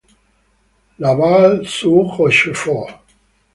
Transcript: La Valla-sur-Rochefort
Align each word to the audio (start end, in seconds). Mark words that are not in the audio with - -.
La 0.97 1.13
Valla-sur-Rochefort 1.13 3.03